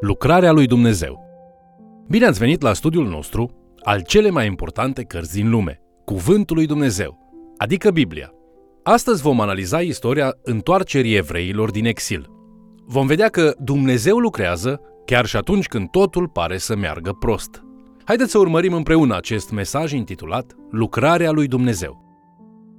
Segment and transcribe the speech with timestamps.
[0.00, 1.20] Lucrarea lui Dumnezeu.
[2.08, 3.50] Bine ați venit la studiul nostru
[3.82, 7.18] al cele mai importante cărți din lume, Cuvântul lui Dumnezeu,
[7.56, 8.32] adică Biblia.
[8.82, 12.30] Astăzi vom analiza istoria întoarcerii evreilor din exil.
[12.86, 17.62] Vom vedea că Dumnezeu lucrează chiar și atunci când totul pare să meargă prost.
[18.04, 22.06] Haideți să urmărim împreună acest mesaj intitulat Lucrarea lui Dumnezeu.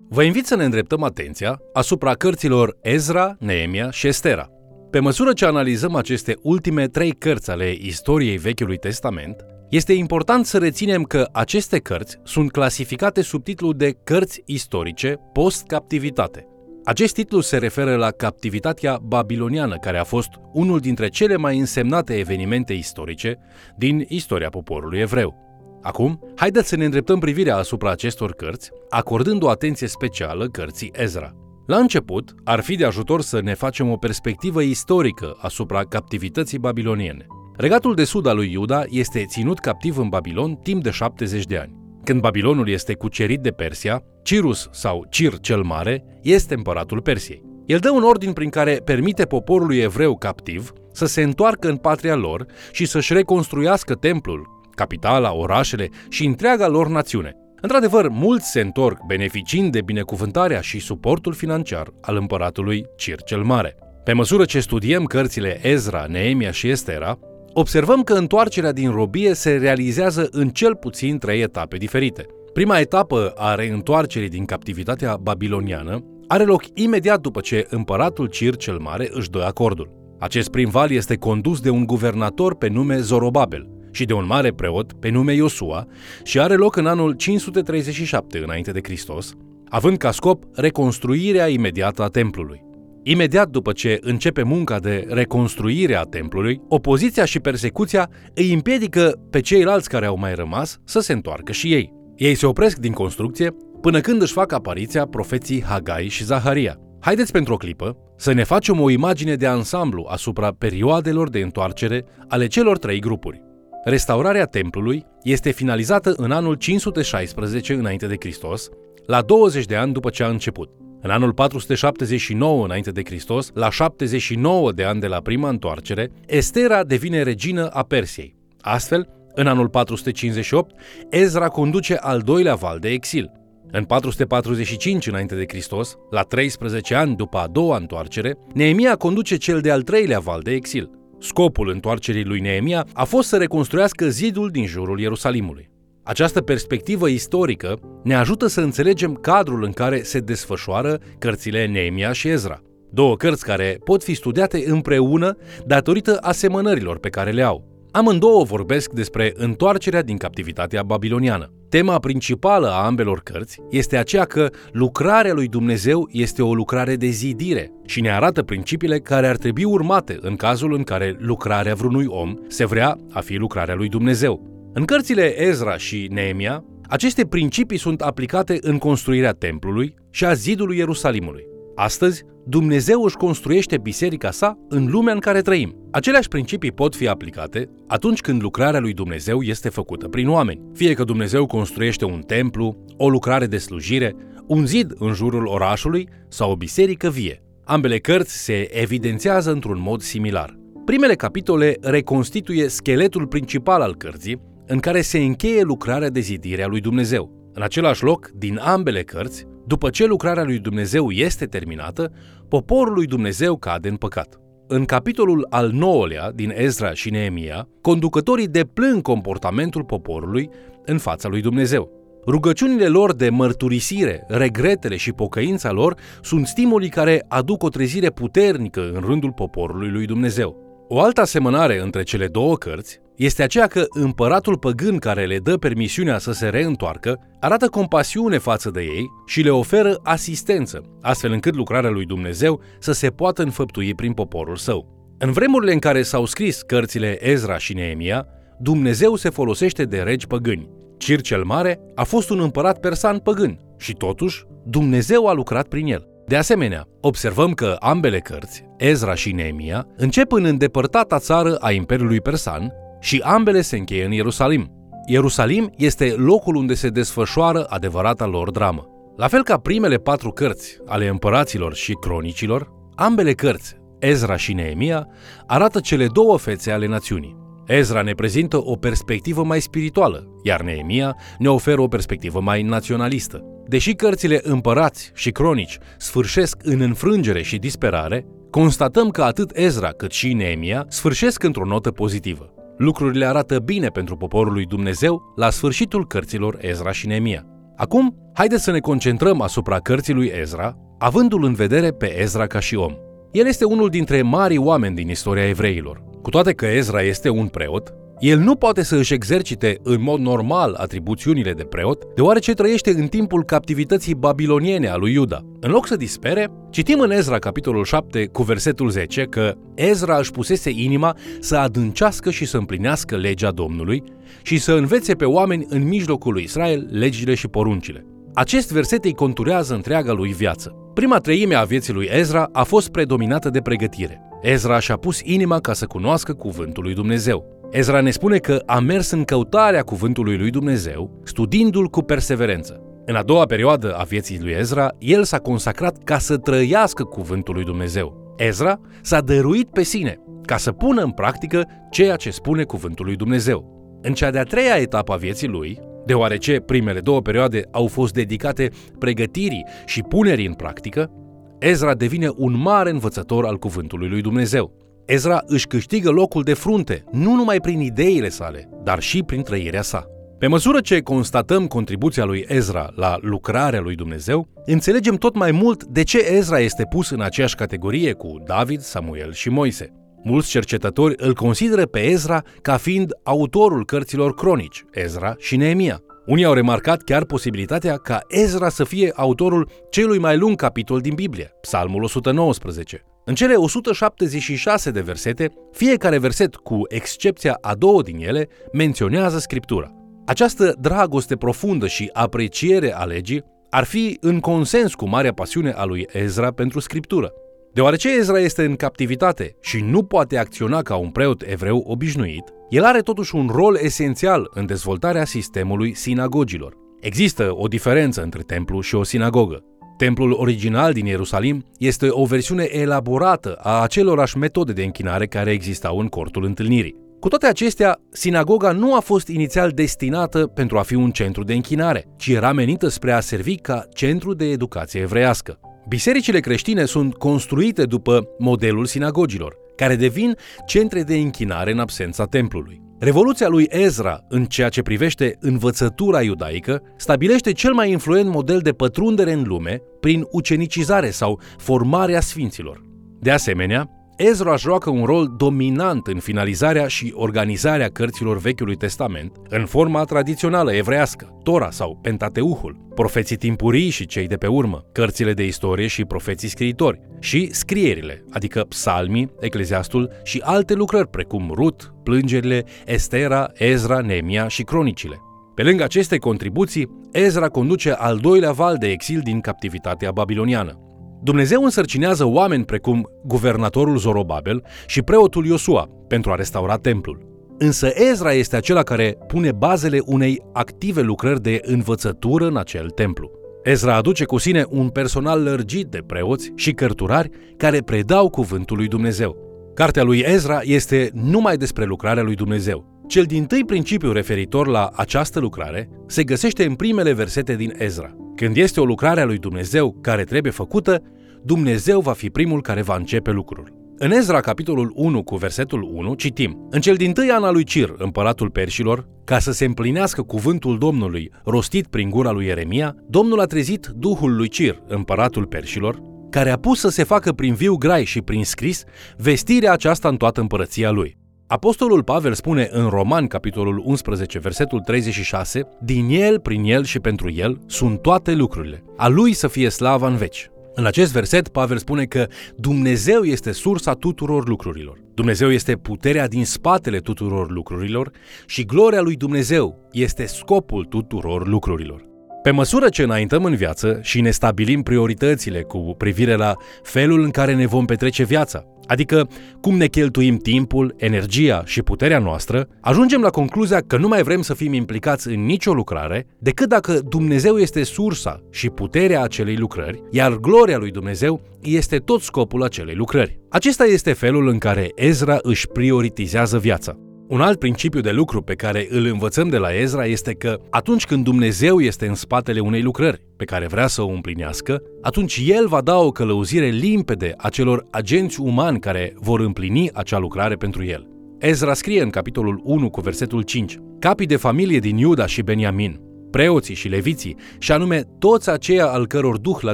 [0.10, 4.50] Vă invit să ne îndreptăm atenția asupra cărților Ezra, Neemia și Estera–
[4.92, 10.58] pe măsură ce analizăm aceste ultime trei cărți ale istoriei Vechiului Testament, este important să
[10.58, 16.48] reținem că aceste cărți sunt clasificate sub titlul de cărți istorice post-captivitate.
[16.84, 22.18] Acest titlu se referă la captivitatea babiloniană, care a fost unul dintre cele mai însemnate
[22.18, 23.40] evenimente istorice
[23.78, 25.48] din istoria poporului evreu.
[25.82, 31.39] Acum, haideți să ne îndreptăm privirea asupra acestor cărți, acordând o atenție specială cărții Ezra.
[31.70, 37.26] La început, ar fi de ajutor să ne facem o perspectivă istorică asupra captivității babiloniene.
[37.58, 41.58] Regatul de sud al lui Iuda este ținut captiv în Babilon timp de 70 de
[41.58, 41.76] ani.
[42.04, 47.44] Când Babilonul este cucerit de Persia, Cirus sau Cir cel Mare este împăratul Persiei.
[47.66, 52.16] El dă un ordin prin care permite poporului evreu captiv să se întoarcă în patria
[52.16, 57.36] lor și să-și reconstruiască templul, capitala, orașele și întreaga lor națiune.
[57.62, 63.76] Într-adevăr, mulți se întorc beneficiind de binecuvântarea și suportul financiar al împăratului Cir cel Mare.
[64.04, 67.20] Pe măsură ce studiem cărțile Ezra, Neemia și Estera,
[67.54, 72.26] observăm că întoarcerea din robie se realizează în cel puțin trei etape diferite.
[72.54, 78.78] Prima etapă a reîntoarcerii din captivitatea babiloniană are loc imediat după ce împăratul Cir cel
[78.78, 79.98] Mare își dă acordul.
[80.20, 84.52] Acest prim val este condus de un guvernator pe nume Zorobabel, și de un mare
[84.52, 85.88] preot pe nume Iosua
[86.24, 89.34] și are loc în anul 537 înainte de Hristos,
[89.70, 92.64] având ca scop reconstruirea imediată a templului.
[93.04, 99.40] Imediat după ce începe munca de reconstruire a templului, opoziția și persecuția îi împiedică pe
[99.40, 101.94] ceilalți care au mai rămas să se întoarcă și ei.
[102.16, 106.80] Ei se opresc din construcție până când își fac apariția profeții Hagai și Zaharia.
[107.00, 112.06] Haideți pentru o clipă să ne facem o imagine de ansamblu asupra perioadelor de întoarcere
[112.28, 113.48] ale celor trei grupuri.
[113.84, 118.70] Restaurarea templului este finalizată în anul 516 înainte de Hristos,
[119.06, 120.70] la 20 de ani după ce a început.
[121.02, 126.84] În anul 479 înainte de Hristos, la 79 de ani de la prima întoarcere, Estera
[126.84, 128.36] devine regină a Persiei.
[128.62, 130.76] Astfel, în anul 458,
[131.10, 133.32] Ezra conduce al doilea val de exil.
[133.72, 139.62] În 445 înainte de Hristos, la 13 ani după a doua întoarcere, Neemia conduce cel
[139.62, 140.99] de-al treilea val de exil.
[141.20, 145.70] Scopul întoarcerii lui Neemia a fost să reconstruiască zidul din jurul Ierusalimului.
[146.04, 152.28] Această perspectivă istorică ne ajută să înțelegem cadrul în care se desfășoară cărțile Neemia și
[152.28, 152.62] Ezra.
[152.92, 157.69] Două cărți care pot fi studiate împreună datorită asemănărilor pe care le au.
[157.92, 161.52] Amândouă vorbesc despre întoarcerea din captivitatea babiloniană.
[161.70, 167.08] Tema principală a ambelor cărți este aceea că lucrarea lui Dumnezeu este o lucrare de
[167.08, 172.06] zidire și ne arată principiile care ar trebui urmate în cazul în care lucrarea vreunui
[172.08, 174.70] om se vrea a fi lucrarea lui Dumnezeu.
[174.74, 180.78] În cărțile Ezra și Neemia, aceste principii sunt aplicate în construirea templului și a zidului
[180.78, 181.49] Ierusalimului.
[181.82, 185.76] Astăzi, Dumnezeu își construiește biserica sa în lumea în care trăim.
[185.92, 190.62] Aceleași principii pot fi aplicate atunci când lucrarea lui Dumnezeu este făcută prin oameni.
[190.74, 194.16] Fie că Dumnezeu construiește un templu, o lucrare de slujire,
[194.48, 197.44] un zid în jurul orașului sau o biserică vie.
[197.64, 200.58] Ambele cărți se evidențiază într-un mod similar.
[200.86, 206.68] Primele capitole reconstituie scheletul principal al cărții, în care se încheie lucrarea de zidire a
[206.68, 207.52] lui Dumnezeu.
[207.54, 212.12] În același loc, din ambele cărți, după ce lucrarea lui Dumnezeu este terminată,
[212.48, 214.40] poporul lui Dumnezeu cade în păcat.
[214.68, 220.50] În capitolul al nouălea din Ezra și Neemia, conducătorii deplâng comportamentul poporului
[220.86, 221.92] în fața lui Dumnezeu.
[222.28, 228.92] Rugăciunile lor de mărturisire, regretele și pocăința lor sunt stimuli care aduc o trezire puternică
[228.94, 230.68] în rândul poporului lui Dumnezeu.
[230.88, 235.58] O altă asemănare între cele două cărți este aceea că împăratul păgân care le dă
[235.58, 241.56] permisiunea să se reîntoarcă arată compasiune față de ei și le oferă asistență, astfel încât
[241.56, 245.14] lucrarea lui Dumnezeu să se poată înfăptui prin poporul său.
[245.18, 248.28] În vremurile în care s-au scris cărțile Ezra și Neemia,
[248.60, 250.70] Dumnezeu se folosește de regi păgâni.
[250.98, 255.88] Cir cel Mare a fost un împărat persan păgân și totuși Dumnezeu a lucrat prin
[255.88, 256.08] el.
[256.28, 262.22] De asemenea, observăm că ambele cărți, Ezra și Neemia, încep în îndepărtata țară a Imperiului
[262.22, 264.72] Persan și ambele se încheie în Ierusalim.
[265.06, 268.88] Ierusalim este locul unde se desfășoară adevărata lor dramă.
[269.18, 275.08] La fel ca primele patru cărți ale împăraților și cronicilor, ambele cărți, Ezra și Neemia,
[275.48, 277.38] arată cele două fețe ale națiunii.
[277.68, 283.44] Ezra ne prezintă o perspectivă mai spirituală, iar Neemia ne oferă o perspectivă mai naționalistă.
[283.68, 290.12] Deși cărțile împărați și cronici sfârșesc în înfrângere și disperare, constatăm că atât Ezra cât
[290.12, 292.54] și Neemia sfârșesc într-o notă pozitivă.
[292.80, 297.46] Lucrurile arată bine pentru poporul lui Dumnezeu la sfârșitul cărților Ezra și Neemia.
[297.76, 302.60] Acum, haideți să ne concentrăm asupra cărții lui Ezra, avându-l în vedere pe Ezra ca
[302.60, 302.94] și om.
[303.32, 306.04] El este unul dintre marii oameni din istoria evreilor.
[306.22, 310.20] Cu toate că Ezra este un preot, el nu poate să își exercite în mod
[310.20, 315.46] normal atribuțiunile de preot, deoarece trăiește în timpul captivității babiloniene a lui Iuda.
[315.60, 320.32] În loc să dispere, citim în Ezra capitolul 7 cu versetul 10 că Ezra își
[320.32, 324.04] pusese inima să adâncească și să împlinească legea Domnului
[324.42, 328.06] și să învețe pe oameni în mijlocul lui Israel legile și poruncile.
[328.34, 330.76] Acest verset îi conturează întreaga lui viață.
[330.94, 334.22] Prima treime a vieții lui Ezra a fost predominată de pregătire.
[334.42, 337.59] Ezra și-a pus inima ca să cunoască cuvântul lui Dumnezeu.
[337.72, 342.82] Ezra ne spune că a mers în căutarea cuvântului lui Dumnezeu, studiindu-l cu perseverență.
[343.06, 347.54] În a doua perioadă a vieții lui Ezra, el s-a consacrat ca să trăiască cuvântul
[347.54, 348.36] lui Dumnezeu.
[348.38, 353.16] Ezra s-a dăruit pe sine ca să pună în practică ceea ce spune cuvântul lui
[353.16, 353.78] Dumnezeu.
[354.02, 358.70] În cea de-a treia etapă a vieții lui, deoarece primele două perioade au fost dedicate
[359.00, 361.12] pregătirii și punerii în practică,
[361.60, 364.79] Ezra devine un mare învățător al cuvântului lui Dumnezeu.
[365.10, 369.82] Ezra își câștigă locul de frunte, nu numai prin ideile sale, dar și prin trăirea
[369.82, 370.06] sa.
[370.38, 375.84] Pe măsură ce constatăm contribuția lui Ezra la lucrarea lui Dumnezeu, înțelegem tot mai mult
[375.84, 379.94] de ce Ezra este pus în aceeași categorie cu David, Samuel și Moise.
[380.24, 386.02] Mulți cercetători îl consideră pe Ezra ca fiind autorul cărților cronici, Ezra și Neemia.
[386.26, 391.14] Unii au remarcat chiar posibilitatea ca Ezra să fie autorul celui mai lung capitol din
[391.14, 393.04] Biblie, Psalmul 119.
[393.30, 399.92] În cele 176 de versete, fiecare verset, cu excepția a două din ele, menționează Scriptura.
[400.26, 405.84] Această dragoste profundă și apreciere a legii ar fi în consens cu marea pasiune a
[405.84, 407.32] lui Ezra pentru Scriptură.
[407.74, 412.84] Deoarece Ezra este în captivitate și nu poate acționa ca un preot evreu obișnuit, el
[412.84, 416.74] are totuși un rol esențial în dezvoltarea sistemului sinagogilor.
[417.00, 419.64] Există o diferență între templu și o sinagogă.
[420.00, 426.00] Templul original din Ierusalim este o versiune elaborată a acelorași metode de închinare care existau
[426.00, 426.96] în cortul întâlnirii.
[427.20, 431.54] Cu toate acestea, sinagoga nu a fost inițial destinată pentru a fi un centru de
[431.54, 435.60] închinare, ci era menită spre a servi ca centru de educație evreiască.
[435.88, 440.36] Bisericile creștine sunt construite după modelul sinagogilor, care devin
[440.66, 442.82] centre de închinare în absența templului.
[443.00, 448.72] Revoluția lui Ezra, în ceea ce privește învățătura iudaică, stabilește cel mai influent model de
[448.72, 452.84] pătrundere în lume prin ucenicizare sau formarea sfinților.
[453.20, 453.90] De asemenea,
[454.22, 460.74] Ezra joacă un rol dominant în finalizarea și organizarea cărților Vechiului Testament în forma tradițională
[460.74, 466.06] evrească, Tora sau Pentateuhul, profeții timpurii și cei de pe urmă, cărțile de istorie și
[466.06, 474.00] profeții scriitori, și scrierile, adică psalmii, ecleziastul și alte lucrări precum Rut, plângerile, Estera, Ezra,
[474.00, 475.16] Nemia și cronicile.
[475.56, 480.89] Pe lângă aceste contribuții, Ezra conduce al doilea val de exil din captivitatea babiloniană.
[481.22, 487.28] Dumnezeu însărcinează oameni precum guvernatorul Zorobabel și preotul Iosua pentru a restaura templul.
[487.58, 493.32] Însă Ezra este acela care pune bazele unei active lucrări de învățătură în acel templu.
[493.64, 498.88] Ezra aduce cu sine un personal lărgit de preoți și cărturari care predau cuvântul lui
[498.88, 499.38] Dumnezeu.
[499.74, 503.04] Cartea lui Ezra este numai despre lucrarea lui Dumnezeu.
[503.08, 508.19] Cel din tâi principiu referitor la această lucrare se găsește în primele versete din Ezra.
[508.40, 511.02] Când este o lucrare a lui Dumnezeu care trebuie făcută,
[511.44, 513.74] Dumnezeu va fi primul care va începe lucrul.
[513.98, 517.64] În Ezra, capitolul 1, cu versetul 1, citim În cel din tâi an al lui
[517.64, 523.40] Cir, împăratul perșilor, ca să se împlinească cuvântul Domnului rostit prin gura lui Ieremia, Domnul
[523.40, 527.76] a trezit Duhul lui Cir, împăratul perșilor, care a pus să se facă prin viu
[527.76, 528.84] grai și prin scris
[529.18, 531.19] vestirea aceasta în toată împărăția lui.
[531.52, 537.32] Apostolul Pavel spune în Roman, capitolul 11, versetul 36, Din el, prin el și pentru
[537.32, 538.84] el sunt toate lucrurile.
[538.98, 540.50] A lui să fie slava în veci.
[540.74, 544.98] În acest verset, Pavel spune că Dumnezeu este sursa tuturor lucrurilor.
[545.14, 548.12] Dumnezeu este puterea din spatele tuturor lucrurilor
[548.46, 552.09] și gloria lui Dumnezeu este scopul tuturor lucrurilor.
[552.42, 557.30] Pe măsură ce înaintăm în viață și ne stabilim prioritățile cu privire la felul în
[557.30, 559.28] care ne vom petrece viața, adică
[559.62, 564.42] cum ne cheltuim timpul, energia și puterea noastră, ajungem la concluzia că nu mai vrem
[564.42, 570.04] să fim implicați în nicio lucrare decât dacă Dumnezeu este sursa și puterea acelei lucrări,
[570.12, 573.40] iar gloria lui Dumnezeu este tot scopul acelei lucrări.
[573.50, 577.09] Acesta este felul în care Ezra își prioritizează viața.
[577.30, 581.06] Un alt principiu de lucru pe care îl învățăm de la Ezra este că atunci
[581.06, 585.68] când Dumnezeu este în spatele unei lucrări pe care vrea să o împlinească, atunci El
[585.68, 591.08] va da o călăuzire limpede acelor agenți umani care vor împlini acea lucrare pentru El.
[591.40, 596.00] Ezra scrie în capitolul 1 cu versetul 5 Capii de familie din Iuda și Beniamin,
[596.32, 599.74] preoții și leviții, și anume toți aceia al căror duh l-a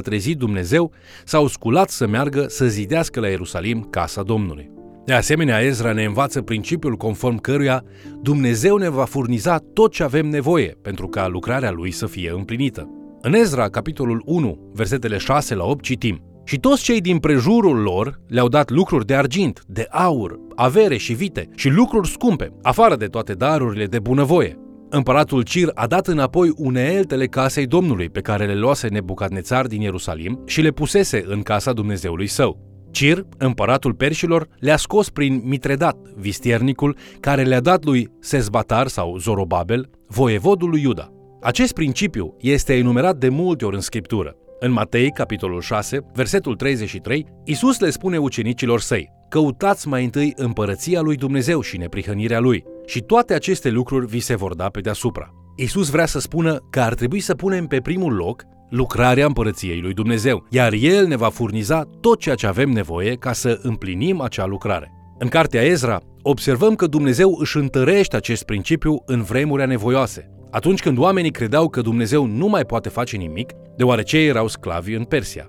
[0.00, 0.92] trezit Dumnezeu,
[1.24, 4.75] s-au sculat să meargă să zidească la Ierusalim casa Domnului.
[5.06, 7.84] De asemenea, Ezra ne învață principiul conform căruia
[8.22, 12.88] Dumnezeu ne va furniza tot ce avem nevoie pentru ca lucrarea lui să fie împlinită.
[13.20, 18.20] În Ezra, capitolul 1, versetele 6 la 8, citim Și toți cei din prejurul lor
[18.28, 23.06] le-au dat lucruri de argint, de aur, avere și vite și lucruri scumpe, afară de
[23.06, 24.58] toate darurile de bunăvoie.
[24.90, 30.42] Împăratul Cir a dat înapoi uneeltele casei Domnului pe care le luase Nebucadnețar din Ierusalim
[30.46, 32.75] și le pusese în casa Dumnezeului său.
[32.96, 39.90] Cir, împăratul perșilor, le-a scos prin Mitredat, vistiernicul, care le-a dat lui Sesbatar sau Zorobabel,
[40.08, 41.12] voievodul lui Iuda.
[41.40, 44.36] Acest principiu este enumerat de multe ori în Scriptură.
[44.60, 51.00] În Matei, capitolul 6, versetul 33, Isus le spune ucenicilor săi, Căutați mai întâi împărăția
[51.00, 55.30] lui Dumnezeu și neprihănirea lui, și toate aceste lucruri vi se vor da pe deasupra.
[55.56, 59.92] Isus vrea să spună că ar trebui să punem pe primul loc lucrarea împărăției lui
[59.92, 64.46] Dumnezeu, iar El ne va furniza tot ceea ce avem nevoie ca să împlinim acea
[64.46, 64.90] lucrare.
[65.18, 70.98] În cartea Ezra, observăm că Dumnezeu își întărește acest principiu în vremuri anevoioase, atunci când
[70.98, 75.46] oamenii credeau că Dumnezeu nu mai poate face nimic, deoarece erau sclavi în Persia.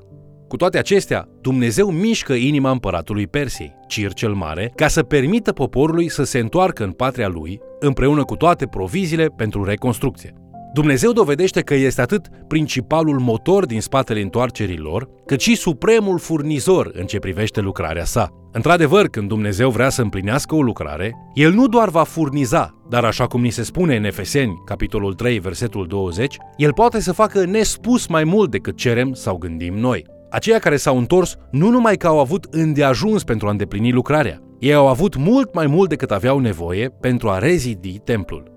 [0.47, 6.09] Cu toate acestea, Dumnezeu mișcă inima împăratului Persiei, Cir cel Mare, ca să permită poporului
[6.09, 10.33] să se întoarcă în patria lui, împreună cu toate provizile pentru reconstrucție.
[10.73, 16.89] Dumnezeu dovedește că este atât principalul motor din spatele întoarcerii lor, cât și supremul furnizor
[16.93, 18.29] în ce privește lucrarea sa.
[18.51, 23.27] Într-adevăr, când Dumnezeu vrea să împlinească o lucrare, El nu doar va furniza, dar așa
[23.27, 28.07] cum ni se spune în Efeseni, capitolul 3, versetul 20, El poate să facă nespus
[28.07, 30.05] mai mult decât cerem sau gândim noi.
[30.29, 34.73] Aceia care s-au întors nu numai că au avut îndeajuns pentru a îndeplini lucrarea, ei
[34.73, 38.56] au avut mult mai mult decât aveau nevoie pentru a rezidi templul.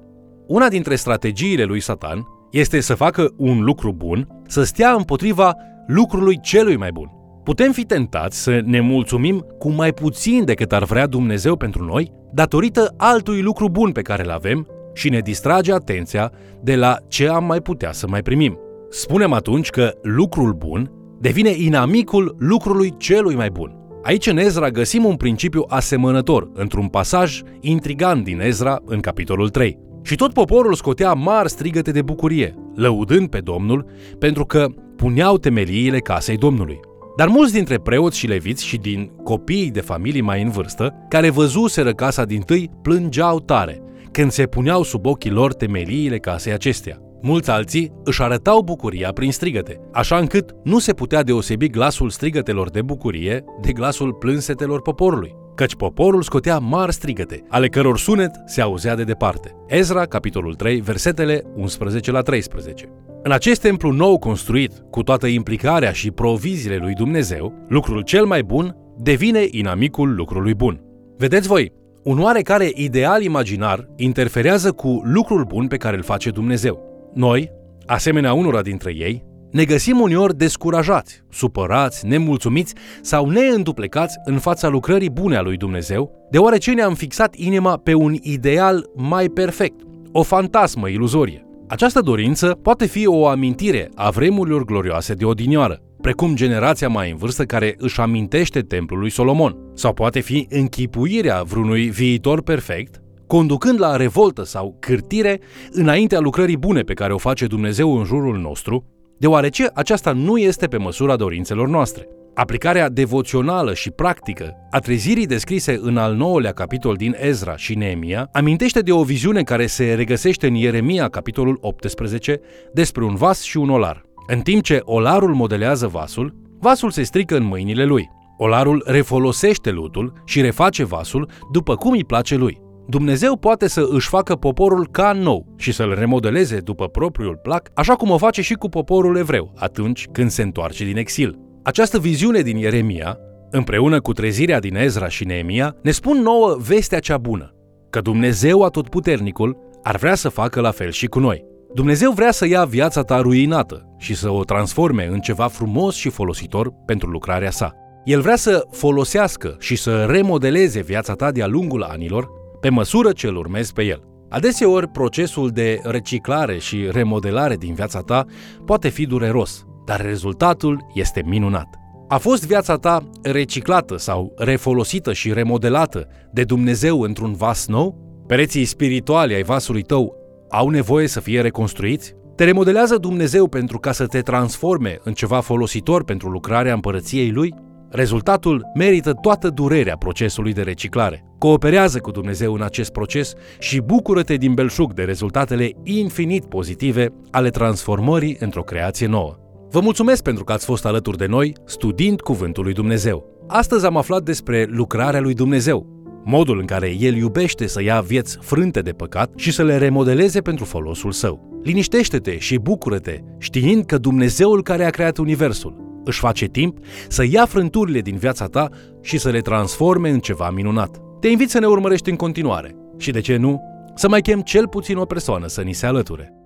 [0.50, 5.54] Una dintre strategiile lui Satan este să facă un lucru bun, să stea împotriva
[5.86, 7.10] lucrului celui mai bun.
[7.44, 12.12] Putem fi tentați să ne mulțumim cu mai puțin decât ar vrea Dumnezeu pentru noi,
[12.32, 17.28] datorită altui lucru bun pe care îl avem și ne distrage atenția de la ce
[17.28, 18.58] am mai putea să mai primim.
[18.88, 23.76] Spunem atunci că lucrul bun devine inamicul lucrului celui mai bun.
[24.02, 29.88] Aici în Ezra găsim un principiu asemănător într-un pasaj intrigant din Ezra în capitolul 3.
[30.02, 33.86] Și tot poporul scotea mari strigăte de bucurie, lăudând pe Domnul,
[34.18, 34.66] pentru că
[34.96, 36.80] puneau temeliile casei Domnului.
[37.16, 41.30] Dar mulți dintre preoți și leviți și din copiii de familii mai în vârstă, care
[41.30, 46.98] văzuseră casa din tâi, plângeau tare, când se puneau sub ochii lor temeliile casei acestea.
[47.22, 52.70] Mulți alții își arătau bucuria prin strigăte, așa încât nu se putea deosebi glasul strigătelor
[52.70, 58.60] de bucurie de glasul plânsetelor poporului căci poporul scotea mari strigăte, ale căror sunet se
[58.60, 59.54] auzea de departe.
[59.66, 62.88] Ezra, capitolul 3, versetele 11 la 13.
[63.22, 68.42] În acest templu nou construit, cu toată implicarea și proviziile lui Dumnezeu, lucrul cel mai
[68.42, 70.80] bun devine inamicul lucrului bun.
[71.16, 76.80] Vedeți voi, un oarecare ideal imaginar interferează cu lucrul bun pe care îl face Dumnezeu.
[77.14, 77.50] Noi,
[77.86, 85.10] asemenea unora dintre ei, ne găsim uneori descurajați, supărați, nemulțumiți sau neînduplecați în fața lucrării
[85.10, 89.80] bune a lui Dumnezeu, deoarece ne-am fixat inima pe un ideal mai perfect,
[90.12, 91.44] o fantasmă iluzorie.
[91.68, 97.16] Această dorință poate fi o amintire a vremurilor glorioase de odinioară, precum generația mai în
[97.16, 103.80] vârstă care își amintește templul lui Solomon, sau poate fi închipuirea vreunui viitor perfect, conducând
[103.80, 105.40] la revoltă sau cârtire
[105.70, 108.84] înaintea lucrării bune pe care o face Dumnezeu în jurul nostru,
[109.20, 112.08] deoarece aceasta nu este pe măsura dorințelor noastre.
[112.34, 118.28] Aplicarea devoțională și practică a trezirii descrise în al nouălea capitol din Ezra și Neemia
[118.32, 122.40] amintește de o viziune care se regăsește în Ieremia, capitolul 18,
[122.72, 124.04] despre un vas și un olar.
[124.26, 128.08] În timp ce olarul modelează vasul, vasul se strică în mâinile lui.
[128.36, 132.60] Olarul refolosește lutul și reface vasul după cum îi place lui.
[132.90, 137.94] Dumnezeu poate să își facă poporul ca nou și să-l remodeleze după propriul plac, așa
[137.94, 141.38] cum o face și cu poporul evreu atunci când se întoarce din exil.
[141.62, 143.18] Această viziune din Ieremia
[143.50, 147.54] împreună cu trezirea din Ezra și Neemia, ne spun nouă vestea cea bună,
[147.90, 151.44] că Dumnezeu Atotputernicul ar vrea să facă la fel și cu noi.
[151.74, 156.08] Dumnezeu vrea să ia viața ta ruinată și să o transforme în ceva frumos și
[156.08, 157.74] folositor pentru lucrarea sa.
[158.04, 163.26] El vrea să folosească și să remodeleze viața ta de-a lungul anilor, pe măsură ce
[163.26, 164.02] îl urmezi pe el.
[164.28, 168.24] Adeseori, procesul de reciclare și remodelare din viața ta
[168.64, 171.68] poate fi dureros, dar rezultatul este minunat.
[172.08, 178.08] A fost viața ta reciclată sau refolosită și remodelată de Dumnezeu într-un vas nou?
[178.26, 180.14] Pereții spirituali ai vasului tău
[180.50, 182.14] au nevoie să fie reconstruiți?
[182.36, 187.54] Te remodelează Dumnezeu pentru ca să te transforme în ceva folositor pentru lucrarea împărăției Lui?
[187.90, 191.29] Rezultatul merită toată durerea procesului de reciclare.
[191.40, 197.50] Cooperează cu Dumnezeu în acest proces și bucură-te din belșug de rezultatele infinit pozitive ale
[197.50, 199.36] transformării într-o creație nouă.
[199.70, 203.44] Vă mulțumesc pentru că ați fost alături de noi studiind Cuvântul lui Dumnezeu.
[203.48, 205.86] Astăzi am aflat despre lucrarea lui Dumnezeu,
[206.24, 210.40] modul în care El iubește să ia vieți frânte de păcat și să le remodeleze
[210.40, 211.60] pentru folosul său.
[211.62, 216.78] Liniștește-te și bucură-te, știind că Dumnezeul care a creat Universul își face timp
[217.08, 218.68] să ia frânturile din viața ta
[219.02, 221.00] și să le transforme în ceva minunat.
[221.20, 223.62] Te invit să ne urmărești în continuare și, de ce nu,
[223.94, 226.39] să mai chem cel puțin o persoană să ni se alăture.